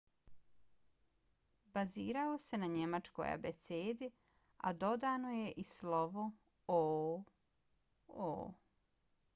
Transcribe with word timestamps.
bazirao 1.73 2.39
se 2.45 2.59
na 2.61 2.69
njemačkoj 2.77 3.27
abecedi 3.33 4.09
a 4.67 4.73
dodano 4.85 5.35
je 5.37 5.53
i 5.65 5.69
slovo 5.75 6.27
õ/õ 6.79 8.51